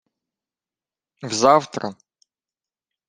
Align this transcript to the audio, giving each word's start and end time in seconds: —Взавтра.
—Взавтра. 1.29 1.89